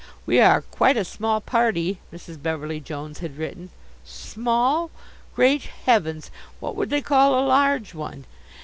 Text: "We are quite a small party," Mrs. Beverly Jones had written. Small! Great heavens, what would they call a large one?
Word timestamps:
"We 0.25 0.39
are 0.39 0.63
quite 0.63 0.97
a 0.97 1.05
small 1.05 1.41
party," 1.41 1.99
Mrs. 2.11 2.41
Beverly 2.41 2.79
Jones 2.79 3.19
had 3.19 3.37
written. 3.37 3.69
Small! 4.03 4.89
Great 5.35 5.65
heavens, 5.85 6.31
what 6.59 6.75
would 6.75 6.89
they 6.89 7.01
call 7.03 7.35
a 7.37 7.45
large 7.45 7.93
one? 7.93 8.25